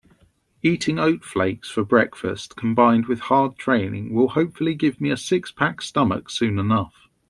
[0.63, 5.79] Eating oat flakes for breakfast combined with hard training will hopefully give me a six-pack
[5.79, 7.07] stomach soon enough.